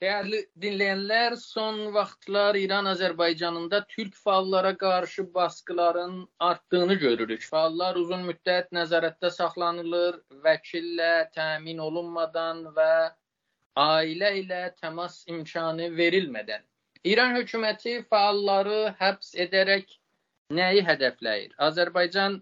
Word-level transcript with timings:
Dəyərli 0.00 0.38
dinləyənlər, 0.62 1.34
son 1.36 1.80
vaxtlar 1.92 2.56
İran-Azərbaycanında 2.56 3.80
türk 3.88 4.14
fəallara 4.16 4.70
qarşı 4.82 5.24
baskıların 5.34 6.14
artdığını 6.46 6.94
görürük. 7.02 7.42
Fəallar 7.44 7.98
uzun 8.00 8.22
müddət 8.28 8.70
nəzarətdə 8.72 9.28
saxlanılır, 9.34 10.16
vəkillə 10.46 11.10
təmin 11.34 11.82
olunmadan 11.84 12.62
və 12.78 12.94
ailə 13.82 14.30
ilə 14.38 14.62
təmas 14.78 15.18
imkanı 15.34 15.90
verilmədən. 15.98 16.64
İran 17.04 17.36
hökuməti 17.36 17.98
fəalları 18.14 18.94
həbs 19.02 19.34
edərək 19.46 19.92
nəyi 20.60 20.86
hədəfləyir? 20.88 21.52
Azərbaycan 21.68 22.40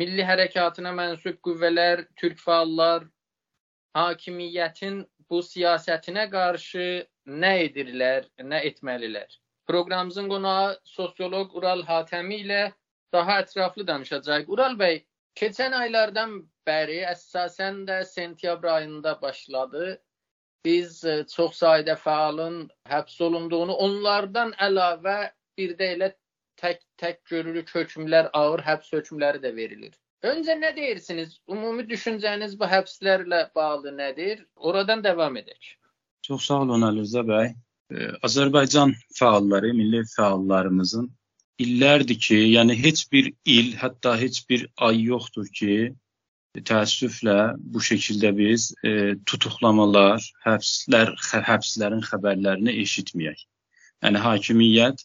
Milli 0.00 0.24
Hərəkatına 0.30 0.96
mənsub 0.96 1.44
qüvvələr, 1.44 2.06
türk 2.16 2.40
fəallar 2.40 3.04
hakimiyyətin 3.96 5.04
bu 5.30 5.42
siyasətinə 5.48 6.24
qarşı 6.30 6.86
nə 7.44 7.52
edirlər, 7.66 8.26
nə 8.52 8.62
etməlilər? 8.70 9.28
Proqramımızın 9.66 10.28
qonağı 10.30 10.74
sosioloq 10.84 11.54
Ural 11.58 11.82
Hatəmi 11.88 12.40
ilə 12.44 12.62
daha 13.12 13.40
ətraflı 13.42 13.86
danışacağıq. 13.86 14.50
Ural 14.54 14.76
bəy, 14.82 15.00
keçən 15.40 15.74
aylardan 15.80 16.36
bəri 16.68 17.00
əsasən 17.12 17.82
də 17.88 18.02
sentyabr 18.04 18.70
ayında 18.76 19.16
başladı. 19.22 19.96
Biz 20.64 21.04
e, 21.04 21.16
çox 21.34 21.58
sayda 21.62 21.94
fəalın 22.04 22.56
həbs 22.90 23.20
olunduğunu, 23.22 23.74
onlardan 23.86 24.54
əlavə 24.68 25.18
bir 25.58 25.74
də 25.78 25.90
elə 25.96 26.08
tək-tək 26.62 27.20
görürük 27.30 27.70
hökmlər, 27.74 28.30
ağır 28.32 28.64
həbs 28.70 28.92
hökmləri 28.96 29.42
də 29.44 29.54
verilir. 29.56 29.94
Öncə 30.24 30.56
nə 30.60 30.72
deyirsiniz? 30.76 31.36
Ümumi 31.48 31.84
düşüncəniz 31.88 32.56
bu 32.58 32.68
həbslərlə 32.70 33.42
bağlı 33.54 33.92
nədir? 33.98 34.46
Oradan 34.56 35.04
davam 35.04 35.36
edək. 35.36 35.76
Çox 36.22 36.48
sağ 36.48 36.62
olun 36.64 36.86
Əlirza 36.88 37.22
bəy. 37.26 37.52
Ee, 37.92 38.10
Azərbaycan 38.26 38.94
fəalları, 39.18 39.72
milli 39.76 40.02
fəallarımızın 40.16 41.10
illərdir 41.62 42.18
ki, 42.28 42.38
yəni 42.56 42.76
heç 42.80 43.04
bir 43.12 43.30
il, 43.44 43.74
hətta 43.82 44.16
heç 44.20 44.42
bir 44.50 44.66
ay 44.88 45.02
yoxdur 45.10 45.46
ki, 45.58 45.76
təəssüflə 46.70 47.36
bu 47.72 47.82
şəkildə 47.84 48.32
biz 48.36 48.70
e, 48.84 49.14
tutuqlamalar, 49.28 50.24
həbslər, 50.46 51.12
həbslərin 51.50 52.02
xəbərlərini 52.08 52.74
eşitməyək. 52.82 53.44
Yəni 54.04 54.22
hakimiyyət 54.24 55.04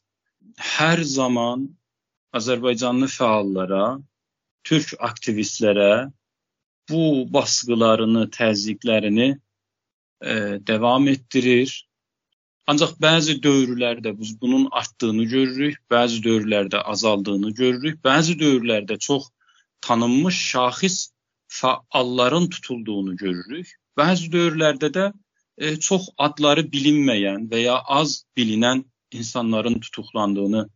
hər 0.77 1.03
zaman 1.07 1.67
Azərbaycanlı 2.39 3.11
fəallara 3.11 3.85
türk 4.63 4.93
aktivistlərə 4.99 6.11
bu 6.89 7.27
baskılarını, 7.33 8.27
təzyiqlərini 8.29 9.29
e, 10.21 10.33
davam 10.67 11.07
etdirir. 11.07 11.73
Ancaq 12.69 12.93
bəzi 13.01 13.37
dövrlərdə 13.43 14.13
biz 14.19 14.35
bunun 14.41 14.67
artdığını 14.71 15.25
görürük, 15.31 15.79
bəzi 15.91 16.21
dövrlərdə 16.23 16.83
azaldığını 16.93 17.53
görürük, 17.57 17.97
bəzi 18.05 18.37
dövrlərdə 18.39 18.99
çox 18.99 19.31
tanınmış 19.81 20.37
şaxis 20.51 20.97
fəalların 21.51 22.49
tutulduğunu 22.53 23.15
görürük. 23.17 23.73
Bəzi 23.97 24.29
dövrlərdə 24.35 24.91
də 24.97 25.07
e, 25.57 25.75
çox 25.87 26.09
adları 26.17 26.63
bilinməyən 26.75 27.49
və 27.51 27.65
ya 27.65 27.79
az 27.99 28.21
bilinən 28.37 28.85
insanların 29.11 29.79
tutuqlandığını, 29.79 30.67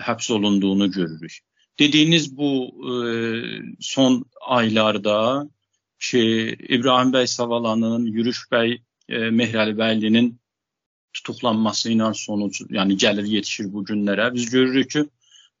həbs 0.00 0.30
olunduğunu 0.32 0.90
görürük. 0.90 1.38
Dediyiniz 1.78 2.36
bu 2.36 2.50
e, 2.90 2.92
son 3.80 4.24
aylarda 4.40 5.48
ki 5.98 6.56
İbrahim 6.68 7.12
bəy 7.12 7.26
Savalanın, 7.26 8.06
Yürüş 8.06 8.46
bəy 8.52 8.78
e, 9.08 9.16
Mehrəlibəylinin 9.38 10.34
tutuqlanması 11.14 11.90
ilə 11.94 12.12
sonuc, 12.14 12.60
yəni 12.70 12.96
gəlir 13.04 13.26
yetişir 13.36 13.72
bu 13.72 13.84
günlərə. 13.88 14.28
Biz 14.34 14.50
görürük 14.50 14.90
ki, 14.90 15.02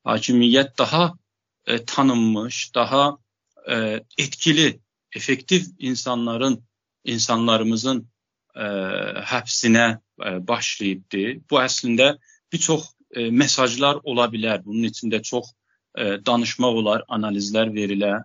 hakimiyyət 0.04 0.78
daha 0.78 1.04
e, 1.66 1.84
tanınmış, 1.84 2.74
daha 2.74 3.18
e, 3.68 4.00
etkili, 4.18 4.80
effektiv 5.16 5.66
insanların, 5.78 6.60
insanlarımızın 7.04 8.04
e, 8.54 8.66
həbsinə 9.32 9.86
e, 9.98 10.48
başlayıbdı. 10.48 11.26
Bu 11.50 11.60
əslində 11.62 12.18
bir 12.52 12.58
çox 12.58 12.90
e, 13.10 13.30
mesajlar 13.30 13.98
ola 14.04 14.30
bilər. 14.30 14.64
Bunun 14.64 14.90
içində 14.90 15.22
çox 15.22 15.50
e, 15.98 16.18
danışmaq 16.26 16.80
olar, 16.82 17.04
analizlər 17.08 17.72
verilə 17.74 18.18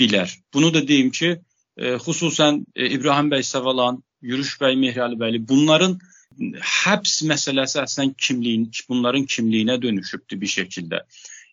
bilər. 0.00 0.32
Bunu 0.54 0.72
da 0.74 0.82
deyim 0.88 1.10
ki, 1.10 1.34
e, 1.76 1.96
xüsusən 2.04 2.62
e, 2.76 2.90
İbrahim 2.98 3.30
bəy 3.32 3.44
Səvalan, 3.46 4.02
Yürüş 4.22 4.56
bəy 4.60 4.74
Mehrəlibəyli 4.82 5.44
bunların 5.48 5.98
həbs 6.38 7.20
məsələsi 7.30 7.80
əslən 7.82 8.14
kimliyin, 8.18 8.68
bunların 8.88 9.24
kimliyinə 9.26 9.78
dönüşübdü 9.82 10.40
bir 10.40 10.52
şəkildə. 10.54 11.00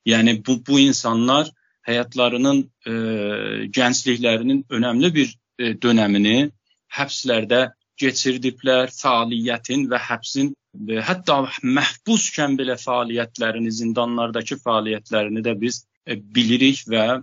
Yəni 0.06 0.40
bu 0.46 0.60
bu 0.68 0.80
insanlar 0.80 1.50
həyatlarının 1.86 2.62
e, 2.86 2.94
gəncliklərinin 3.78 4.66
önəmli 4.70 5.14
bir 5.14 5.34
e, 5.60 5.74
dönəmini 5.82 6.52
həbslərdə 6.98 7.62
keçirdiblər, 8.02 8.92
fəaliyyətin 8.94 9.88
və 9.92 10.00
həbsin 10.10 10.54
və 10.88 11.02
hətta 11.08 11.38
məhbuskən 11.64 12.58
belə 12.60 12.76
fəaliyyətlərini, 12.82 13.72
zindanlardakı 13.80 14.58
fəaliyyətlərini 14.64 15.44
də 15.46 15.56
biz 15.60 15.84
e, 16.06 16.18
bilirik 16.38 16.84
və 16.92 17.06
e, 17.16 17.20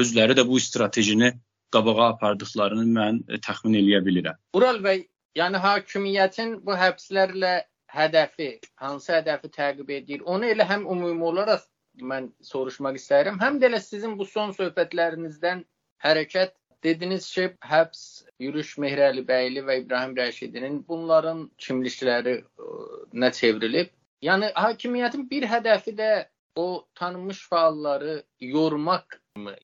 özləri 0.00 0.36
də 0.38 0.46
bu 0.48 0.60
stratejini 0.60 1.32
qabağa 1.74 2.08
apardıqlarını 2.14 2.86
mən 2.96 3.20
e, 3.28 3.38
təxmin 3.46 3.78
eləyə 3.82 4.02
bilirəm. 4.06 4.40
Ural 4.58 4.80
bəy, 4.86 5.04
yəni 5.38 5.62
hakimiyyətin 5.62 6.58
bu 6.66 6.74
həbslərlə 6.78 7.54
hədəfi, 7.94 8.50
hansı 8.82 9.14
hədəfi 9.18 9.52
təqib 9.54 9.94
edir? 9.98 10.26
Onu 10.26 10.50
elə 10.50 10.66
həm 10.66 10.88
ümumi 10.90 11.30
olaraq 11.30 11.62
mən 12.02 12.32
soruşmaq 12.42 12.98
istəyirəm, 12.98 13.38
həm 13.42 13.60
də 13.62 13.70
elə 13.70 13.80
sizin 13.82 14.18
bu 14.18 14.26
son 14.26 14.50
söhbətlərinizdən 14.56 15.62
hərəkət 16.04 16.54
Dediniz 16.84 17.30
ki, 17.34 17.48
həbs 17.64 18.24
Yürüş 18.42 18.74
Mehrəlibəyli 18.82 19.62
və 19.64 19.78
İbrahim 19.80 20.14
Rəşidinin 20.18 20.82
bunların 20.88 21.46
kimlikləri 21.58 22.34
ə, 22.42 22.70
nə 23.14 23.30
çevrilib? 23.32 23.92
Yəni 24.24 24.50
hakimiyyətin 24.56 25.28
bir 25.30 25.46
hədəfi 25.48 25.94
də 25.96 26.10
o 26.56 26.86
tanınmış 26.94 27.40
fəalları 27.50 28.22
yormaq 28.40 29.16
mı? 29.36 29.54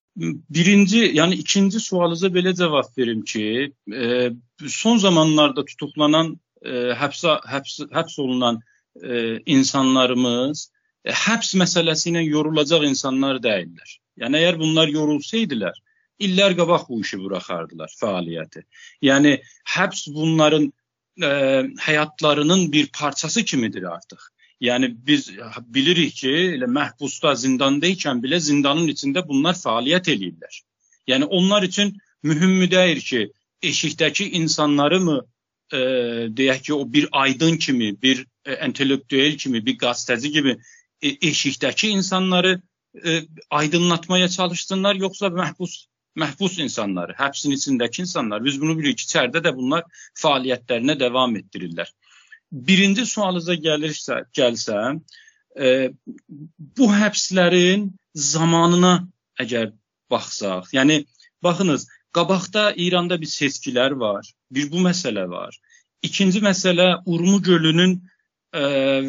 Birinci, 0.51 1.03
yəni 1.17 1.35
ikinci 1.45 1.81
sualınıza 1.81 2.27
belə 2.27 2.55
cavab 2.57 2.89
verim 2.99 3.23
ki, 3.23 3.73
e, 3.95 4.31
son 4.67 4.99
zamanlarda 4.99 5.65
tutuklanan, 5.65 6.35
e, 6.63 6.73
həbsə 7.03 7.37
həbs 7.53 7.79
həbs 7.95 8.19
olunan 8.21 8.61
e, 9.03 9.39
insanlarımız 9.47 10.67
e, 11.05 11.13
həbs 11.13 11.55
məsələsi 11.63 12.11
ilə 12.13 12.25
yorulacaq 12.27 12.85
insanlar 12.89 13.41
deyillər. 13.45 13.97
Yəni 14.21 14.43
əgər 14.43 14.59
bunlar 14.61 14.93
yorulsaydılar, 14.93 15.79
illər 16.27 16.57
qabaq 16.59 16.89
bu 16.89 17.01
işi 17.05 17.19
buraxardılar 17.23 17.93
fəaliyyəti. 18.01 18.65
Yəni 19.09 19.37
həbs 19.77 20.07
bunların 20.15 20.69
ə, 20.69 21.31
e, 21.31 21.31
həyatlarının 21.87 22.69
bir 22.73 22.91
parçası 23.01 23.45
kimidir 23.45 23.89
artıq. 23.95 24.21
Yəni 24.61 24.91
biz 25.07 25.31
bilirik 25.75 26.15
ki, 26.21 26.33
elə 26.57 26.69
məhbusda, 26.69 27.33
zindanda 27.43 27.89
ikən 27.89 28.21
belə 28.25 28.41
zindanın 28.45 28.89
içində 28.93 29.25
bunlar 29.29 29.57
fəaliyyət 29.57 30.11
eləyirlər. 30.15 30.63
Yəni 31.09 31.25
onlar 31.25 31.63
üçün 31.63 31.95
mühümmü 32.23 32.71
deyir 32.71 33.01
ki, 33.01 33.21
eşikdəki 33.63 34.31
insanları 34.41 35.01
mı 35.01 35.21
e, 35.73 35.79
deyək 36.41 36.63
ki, 36.63 36.75
o 36.75 36.93
bir 36.93 37.09
aydın 37.13 37.57
kimi, 37.57 38.03
bir 38.03 38.27
e, 38.45 38.67
intellektuel 38.67 39.37
kimi, 39.37 39.67
bir 39.67 39.79
gazeteci 39.79 40.33
kimi 40.33 40.57
e, 41.03 41.09
eşikdəki 41.09 41.89
insanları 41.89 42.61
e, 43.05 43.21
aydınlatmaya 43.51 44.29
çalışsınlar, 44.29 44.95
yoxsa 44.95 45.27
məhbus 45.27 45.87
məhbus 46.19 46.59
insanları, 46.59 47.15
həbsin 47.19 47.55
içindəki 47.55 48.03
insanlar, 48.05 48.45
biz 48.45 48.61
bunu 48.61 48.77
bilirik 48.79 48.99
ki, 48.99 49.07
içəridə 49.07 49.43
də 49.45 49.55
bunlar 49.57 49.85
fəaliyyətlərinə 50.19 50.99
davam 51.01 51.37
etdirirlər. 51.39 51.91
Birinci 52.51 53.07
sualınıza 53.07 53.55
gəlirsə, 53.55 54.25
gəlsəm, 54.37 55.01
e, 55.57 55.91
bu 56.79 56.91
həbslərin 56.91 57.91
zamanına 58.15 58.95
əgər 59.41 59.73
baxsaq, 60.11 60.73
yəni 60.75 61.05
baxınız, 61.43 61.87
qabaqda 62.13 62.73
İranda 62.77 63.21
bir 63.21 63.31
seçkilər 63.31 63.95
var, 63.99 64.27
bir 64.51 64.71
bu 64.73 64.83
məsələ 64.87 65.29
var. 65.31 65.55
İkinci 66.03 66.41
məsələ 66.43 67.03
Urmu 67.07 67.39
gölünün 67.43 68.01
e, 68.53 68.63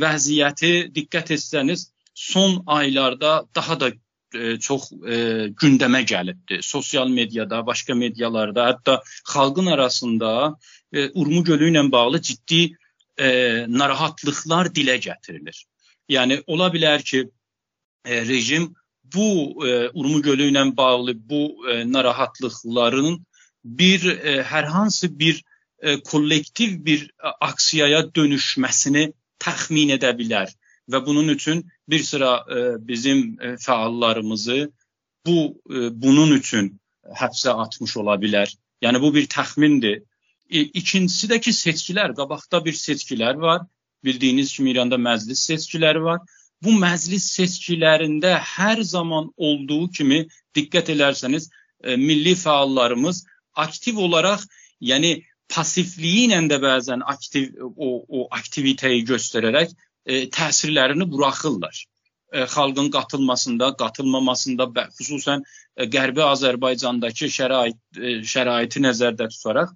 vəziyyəti 0.03 0.91
diqqət 0.93 1.33
etsəniz 1.37 1.89
son 2.13 2.63
aylarda 2.67 3.45
daha 3.55 3.79
da 3.79 3.91
e, 4.35 4.57
çox 4.59 4.91
e, 4.91 5.15
gündəmə 5.61 6.03
gəlibdi. 6.07 6.61
Sosial 6.61 7.09
mediada, 7.09 7.65
başqa 7.65 7.95
medialarda, 7.95 8.67
hətta 8.71 9.01
xalqın 9.33 9.65
arasında 9.65 10.57
e, 10.93 11.09
Urmu 11.09 11.43
gölü 11.43 11.71
ilə 11.71 11.83
bağlı 11.91 12.21
ciddi 12.21 12.61
e, 13.17 13.29
narahatlıqlar 13.67 14.71
dilə 14.75 14.97
gətirilir. 15.07 15.65
Yəni 16.09 16.41
ola 16.47 16.69
bilər 16.73 17.03
ki, 17.03 17.25
e, 18.05 18.21
rejim 18.27 18.71
bu 19.13 19.27
e, 19.67 19.89
Urmu 19.93 20.21
gölü 20.21 20.49
ilə 20.51 20.65
bağlı 20.77 21.15
bu 21.29 21.43
e, 21.71 21.81
narahatlıqların 21.91 23.19
bir 23.65 24.05
e, 24.05 24.41
hər 24.41 24.65
hansı 24.65 25.19
bir 25.19 25.43
e, 25.79 25.99
kollektiv 25.99 26.85
bir 26.85 27.09
aksiyaya 27.41 28.01
dönüşməsini 28.15 29.11
təxmin 29.39 29.93
edə 29.97 30.13
bilər 30.17 30.49
və 30.91 31.05
bunun 31.05 31.27
üçün 31.33 31.63
bir 31.91 32.03
sıra 32.03 32.45
e, 32.55 32.87
bizim 32.87 33.41
e, 33.41 33.55
fəallarımızı 33.65 34.71
bu 35.25 35.61
e, 35.69 36.01
bunun 36.01 36.31
üçün 36.31 36.79
həbsə 37.21 37.49
atmış 37.63 37.97
ola 37.97 38.15
bilər. 38.21 38.51
Yəni 38.81 39.01
bu 39.01 39.13
bir 39.13 39.27
təxmindir. 39.27 40.01
E, 40.49 40.61
ikincisi 40.61 41.27
də 41.31 41.39
ki, 41.39 41.53
seçkilər, 41.53 42.15
qabaqda 42.17 42.65
bir 42.65 42.73
seçkilər 42.73 43.41
var. 43.41 43.65
Bildiyiniz 44.03 44.53
kimi 44.55 44.71
İranda 44.71 44.95
məclis 44.95 45.43
seçkiləri 45.49 46.03
var. 46.03 46.21
Bu 46.63 46.73
məclis 46.77 47.25
seçkilərində 47.35 48.37
hər 48.55 48.81
zaman 48.81 49.29
olduğu 49.37 49.89
kimi 49.97 50.23
diqqət 50.55 50.93
edərsəniz, 50.95 51.49
e, 51.83 51.95
milli 51.95 52.35
fəallarımız 52.37 53.25
aktiv 53.65 53.97
olaraq, 53.97 54.45
yəni 54.81 55.13
passivliyi 55.51 56.27
ilə 56.29 56.41
də 56.51 56.59
bəzən 56.63 57.03
aktiv 57.13 57.51
o 57.75 57.89
o 58.07 58.27
aktiviteyi 58.37 59.03
göstərərək 59.05 59.73
e, 60.05 60.25
təsirlərini 60.37 61.07
buraxırlar. 61.11 61.85
E, 62.31 62.45
xalqın 62.55 62.91
qatılmasında, 62.91 63.73
qatılmamasında, 63.83 64.67
xüsusən 64.99 65.45
e, 65.77 65.87
Qərbi 65.95 66.23
Azərbaycandakı 66.25 67.31
şərait 67.37 67.79
e, 67.97 68.19
şəraiti 68.33 68.83
nəzərdə 68.87 69.29
tutaraq 69.35 69.73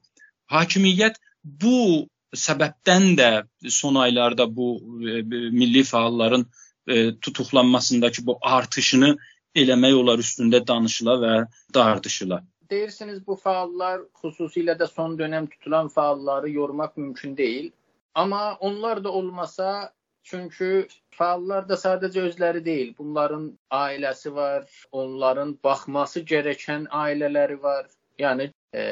hakimiyyət 0.52 1.18
bu 1.44 2.08
səbəbdən 2.36 3.14
də 3.20 3.30
son 3.72 3.96
aylarda 4.02 4.48
bu 4.56 4.76
e, 5.02 5.22
milli 5.52 5.84
fəalların 5.88 6.46
e, 6.88 7.16
tutuqlanmasındakı 7.20 8.26
bu 8.26 8.38
artışını 8.42 9.16
eləmək 9.56 9.96
olar 9.96 10.20
üstündə 10.20 10.62
danışıla 10.68 11.16
və 11.24 11.34
dardışıla. 11.74 12.42
Deyirsiniz 12.70 13.22
bu 13.28 13.38
fəallar 13.40 14.04
xüsusilə 14.22 14.76
də 14.80 14.88
son 14.92 15.18
dövrəm 15.20 15.48
tutulan 15.50 15.88
fəalları 15.94 16.50
yormaq 16.52 16.98
mümkün 16.98 17.38
deyil. 17.38 17.72
Amma 18.16 18.56
onlar 18.60 19.04
da 19.04 19.12
olmasa 19.12 19.94
çünki 20.30 20.72
fəallar 21.18 21.68
da 21.70 21.78
sadəcə 21.82 22.26
özləri 22.30 22.64
deyil. 22.66 22.96
Bunların 22.98 23.46
ailəsi 23.72 24.34
var, 24.36 24.66
onların 24.92 25.56
baxması 25.64 26.26
gərəkən 26.32 26.90
ailələri 27.04 27.62
var. 27.62 27.88
Yəni 28.20 28.50
e, 28.74 28.84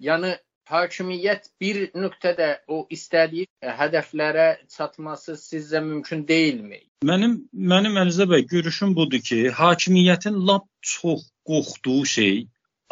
yəni 0.00 0.34
hakimiyyət 0.70 1.48
bir 1.60 1.80
nöqtədə 1.92 2.48
o 2.68 2.84
istədiyi 2.96 3.46
hədəflərə 3.80 4.48
çatması 4.76 5.36
sizcə 5.40 5.82
mümkün 5.84 6.24
deyilmi? 6.28 6.80
Mənim 7.04 7.36
mənim 7.52 7.98
Əlizə 8.00 8.26
bəy 8.30 8.46
görüşüm 8.48 8.94
budur 8.96 9.20
ki, 9.28 9.40
hakimiyyətin 9.58 10.40
lap 10.48 10.68
çox 10.80 11.26
qorxduğu 11.48 12.04
şey 12.16 12.46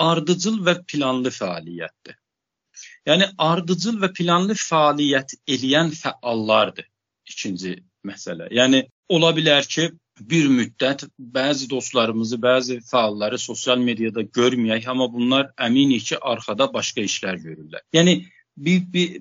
ardıcıl 0.09 0.61
və 0.67 0.77
planlı 0.93 1.33
fəaliyyətdir. 1.39 2.19
Yəni 3.09 3.29
ardıcıl 3.51 3.99
və 4.03 4.13
planlı 4.19 4.55
fəaliyyət 4.59 5.37
eləyən 5.55 5.93
fəallardır. 5.97 6.92
İkinci 7.31 7.77
məsələ. 8.07 8.49
Yəni 8.55 8.83
ola 9.09 9.31
bilər 9.37 9.67
ki, 9.69 9.91
bir 10.21 10.49
müddət 10.53 11.07
bəzi 11.19 11.69
dostlarımızı, 11.71 12.37
bəzi 12.37 12.79
fəalları 12.91 13.39
sosial 13.39 13.79
mediada 13.79 14.23
görməyək, 14.39 14.89
amma 14.93 15.09
bunlar 15.13 15.51
əminik 15.69 16.09
ki, 16.11 16.19
arxada 16.33 16.69
başqa 16.73 17.05
işlər 17.09 17.41
görürlər. 17.45 17.83
Yəni 17.97 18.19
bir, 18.57 18.83
bir, 18.93 19.21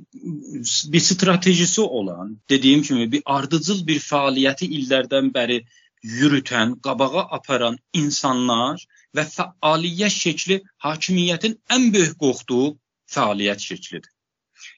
bir 0.94 1.00
stratejisi 1.00 1.82
olan, 1.82 2.38
dediyim 2.50 2.82
kimi 2.82 3.12
bir 3.12 3.22
ardıcıl 3.26 3.86
bir 3.88 4.00
fəaliyyəti 4.04 4.68
illərdən 4.80 5.32
bəri 5.36 5.62
yürütən, 6.04 6.80
qabağa 6.84 7.28
aparan 7.38 7.78
insanlar 7.94 8.84
və 9.16 9.26
fəaliyyət 9.36 10.18
şəkli 10.18 10.62
hakimiyyətin 10.86 11.60
ən 11.76 11.92
böyük 11.94 12.18
qorxduğu 12.20 12.78
fəaliyyət 13.16 13.68
şəklidir. 13.70 14.10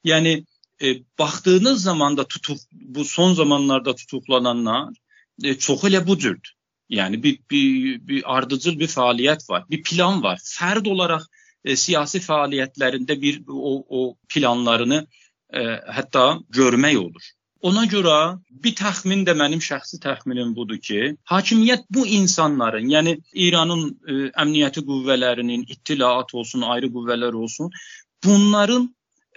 Yəni 0.05 0.43
e, 0.83 1.03
baxdığınız 1.19 1.83
zaman 1.83 2.18
da 2.18 2.27
tutuq 2.27 2.59
bu 2.71 3.06
son 3.06 3.33
zamanlarda 3.33 3.95
tutuqlananlar 3.95 4.94
e, 5.44 5.53
çoxu 5.53 5.88
elə 5.88 6.07
bu 6.07 6.18
cürdür. 6.18 6.53
Yəni 6.89 7.24
bir, 7.24 7.39
bir, 7.51 8.07
bir 8.07 8.35
ardıcıl 8.35 8.80
bir 8.80 8.88
fəaliyyət 8.88 9.50
var, 9.50 9.63
bir 9.69 9.83
plan 9.83 10.24
var. 10.24 10.39
Fərd 10.44 10.89
olaraq 10.89 11.24
e, 11.63 11.75
siyasi 11.75 12.19
fəaliyyətlərində 12.19 13.21
bir 13.21 13.39
o, 13.47 13.71
o 13.89 14.01
planlarını 14.33 15.00
e, 15.53 15.63
hətta 15.97 16.25
görmək 16.50 17.00
olur. 17.06 17.31
Ona 17.63 17.85
görə 17.88 18.15
bir 18.63 18.74
təxmin 18.75 19.21
də 19.27 19.33
mənim 19.39 19.62
şəxsi 19.63 20.01
təxminim 20.03 20.51
budur 20.56 20.81
ki, 20.83 21.13
hakimiyyət 21.31 21.85
bu 21.95 22.03
insanların, 22.18 22.89
yəni 22.91 23.13
İranın 23.45 23.85
e, 23.88 24.15
əmniyyəti 24.44 24.83
qüvvələrinin, 24.89 25.63
ittilaat 25.71 26.35
olsun, 26.35 26.68
ayrı 26.75 26.91
qüvvələr 26.91 27.39
olsun, 27.39 27.71
bunların 28.25 28.89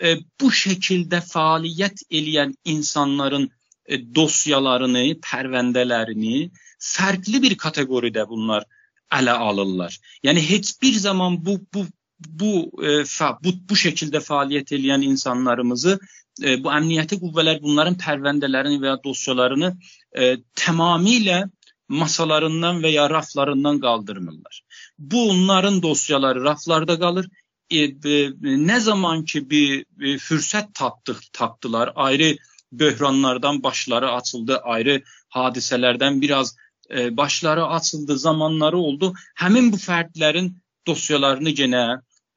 e, 0.02 0.16
bu 0.40 0.50
şəkildə 0.50 1.20
fəaliyyət 1.24 2.06
eləyən 2.10 2.54
insanların 2.64 3.48
e, 3.86 3.98
dosyalarını, 4.14 5.04
pərvəndələrini 5.24 6.50
fərqli 6.78 7.42
bir 7.42 7.56
kateqoriyada 7.58 8.28
bunlar 8.28 8.66
ələ 9.12 9.36
alırlar. 9.48 9.96
Yəni 10.24 10.42
heç 10.50 10.74
bir 10.82 10.92
zaman 10.92 11.44
bu 11.46 11.60
bu 11.74 11.86
bu 12.18 12.52
e, 12.84 13.04
fa, 13.04 13.36
bu 13.44 13.52
bu 13.68 13.76
şəkildə 13.76 14.22
fəaliyyət 14.24 14.72
edən 14.78 15.04
insanlarımızı 15.04 15.98
e, 16.42 16.56
bu 16.64 16.72
əmniyyəti 16.72 17.20
qüvvələr 17.20 17.60
bunların 17.62 17.98
pərvəndələrini 18.00 18.80
və 18.82 18.94
ya 18.94 18.98
dosyalarını 19.04 19.72
e, 20.16 20.36
tamamilə 20.56 21.44
masalarından 21.88 22.80
və 22.82 22.92
ya 22.92 23.10
raflarından 23.10 23.80
qaldırmırlar. 23.80 24.62
Bu 24.98 25.28
onların 25.30 25.82
dosyaları 25.82 26.44
raflarda 26.44 26.98
qalır. 26.98 27.28
E, 27.70 27.78
e, 27.84 28.16
nə 28.70 28.78
zaman 28.80 29.24
ki 29.24 29.42
bir 29.50 29.70
e, 29.80 30.16
fürsət 30.22 30.72
tapdıq, 30.74 31.20
tapdılar, 31.32 31.92
ayrı 31.96 32.36
böhranlardan 32.72 33.62
başları 33.62 34.12
açıldı, 34.12 34.58
ayrı 34.58 35.02
hadisələrdən 35.34 36.20
biraz 36.20 36.56
e, 36.90 37.16
başları 37.16 37.66
açıldı, 37.66 38.18
zamanları 38.18 38.78
oldu. 38.78 39.12
Həmin 39.34 39.72
bu 39.72 39.76
fərdlərin 39.76 40.52
dosyalarını 40.86 41.54
yenə 41.60 41.84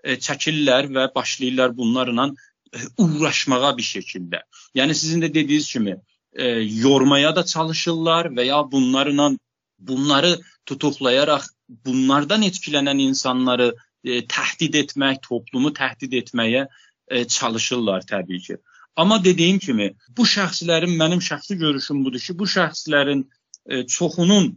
e, 0.03 0.15
çəkirlər 0.15 0.89
və 0.95 1.09
başlayırlar 1.15 1.77
bunlarla 1.77 2.29
e, 2.73 2.79
uğraşmağa 2.97 3.75
bir 3.77 3.87
şəkildə. 3.93 4.41
Yəni 4.75 4.95
sizin 4.95 5.21
də 5.21 5.33
dediyiniz 5.33 5.69
kimi 5.73 5.95
e, 6.33 6.47
yormaya 6.85 7.35
da 7.35 7.45
çalışırlar 7.45 8.31
və 8.37 8.45
ya 8.45 8.63
bunlarla 8.71 9.31
bunları 9.79 10.39
tutuqlayaraq 10.65 11.45
bunlardan 11.85 12.43
etkilənən 12.43 13.01
insanları 13.01 13.73
e, 14.03 14.21
təhdid 14.27 14.77
etmək, 14.83 15.21
toplumu 15.27 15.71
təhdid 15.75 16.15
etməyə 16.21 16.65
e, 17.07 17.25
çalışırlar 17.25 18.07
təbii 18.09 18.41
ki. 18.47 18.57
Amma 18.95 19.19
dediyim 19.23 19.59
kimi, 19.63 19.93
bu 20.17 20.25
şəxslərin 20.27 20.95
mənim 20.99 21.21
şəxsi 21.23 21.55
görüşüm 21.59 22.03
budur 22.05 22.19
ki, 22.19 22.35
bu 22.39 22.47
şəxslərin 22.49 23.23
e, 23.65 23.85
çoxunun 23.87 24.49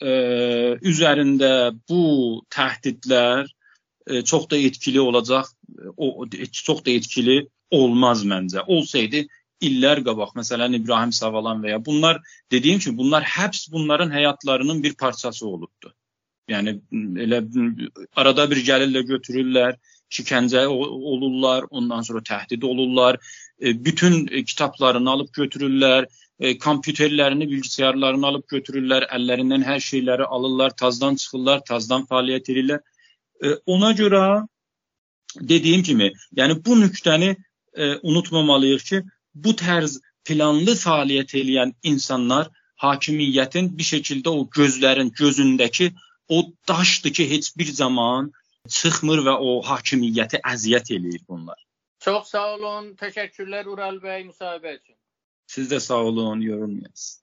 e, 0.00 0.12
üzərində 0.92 1.52
bu 1.88 2.04
təhdidlər 2.56 3.50
e, 4.06 4.22
çox 4.22 4.48
da 4.50 4.56
etkili 4.56 5.00
olacaq, 5.00 5.50
o 5.96 6.26
çox 6.64 6.84
da 6.86 6.90
etkili 6.90 7.38
olmaz 7.70 8.24
məncə. 8.28 8.64
Olsaydı 8.66 9.26
illər 9.62 10.02
qabaq, 10.06 10.34
məsələn 10.38 10.76
İbrahim 10.76 11.12
Savalan 11.14 11.62
və 11.62 11.74
ya 11.76 11.80
bunlar 11.84 12.18
dediyim 12.50 12.80
kimi 12.82 12.98
bunlar 12.98 13.26
həbs 13.36 13.68
bunların 13.72 14.10
həyatlarının 14.10 14.82
bir 14.82 14.94
parçası 14.94 15.46
olubdu. 15.48 15.94
Yəni 16.50 16.74
elə 17.22 17.38
arada 18.18 18.48
bir 18.50 18.60
gəlirlər 18.66 19.04
götürürlər, 19.06 19.76
şikəncə 20.12 20.66
olurlar, 20.68 21.66
ondan 21.70 22.02
sonra 22.02 22.22
təhdid 22.28 22.62
olurlar, 22.62 23.18
e, 23.60 23.84
bütün 23.84 24.26
e, 24.26 24.44
kitablarını 24.44 25.10
alıp 25.10 25.34
götürürlər, 25.36 26.06
e, 26.40 26.58
kompüterlərini, 26.58 27.48
bilgisayarlarını 27.50 28.26
alıp 28.26 28.48
götürürlər, 28.54 29.06
əllərindən 29.16 29.64
hər 29.64 29.80
şeyləri 29.80 30.26
alırlar, 30.38 30.76
tazdan 30.82 31.16
çıxırlar, 31.22 31.62
tazdan 31.68 32.06
fəaliyyət 32.10 32.52
edirlər. 32.54 32.82
Ona 33.66 33.90
görə 33.98 34.22
dediyim 35.40 35.82
kimi, 35.82 36.12
yəni 36.38 36.58
bu 36.66 36.76
nöqtəni 36.78 37.34
unutmamalıyıq 38.02 38.84
ki, 38.90 39.00
bu 39.34 39.54
tərz 39.58 39.96
planlı 40.28 40.76
fəaliyyət 40.78 41.34
edən 41.40 41.72
insanlar 41.82 42.50
hakimiyyətin 42.82 43.72
bir 43.78 43.88
şəkildə 43.88 44.30
o 44.30 44.44
gözlərin 44.58 45.10
gözündəki 45.18 45.90
o 46.32 46.52
daşdır 46.68 47.12
ki, 47.12 47.30
heç 47.30 47.56
bir 47.56 47.66
zaman 47.66 48.32
çıxmır 48.68 49.24
və 49.26 49.34
o 49.48 49.50
hakimiyyəti 49.66 50.40
əziyyət 50.54 50.94
eləyir 50.96 51.24
bunlar. 51.28 51.58
Çok 52.00 52.26
sağ 52.26 52.54
olun. 52.54 52.94
Teşekkürler 52.94 53.66
Ural 53.66 54.02
Bey 54.02 54.24
müsahibə 54.30 54.76
üçün. 54.78 54.96
Siz 55.46 55.70
de 55.70 55.80
sağ 55.80 56.04
olun. 56.08 56.40
Yorum 56.40 56.78
yaz. 56.82 57.20